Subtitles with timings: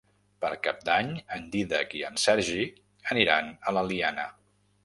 [0.45, 2.65] Per Cap d'Any en Dídac i en Sergi
[3.15, 4.31] aniran a l'Eliana.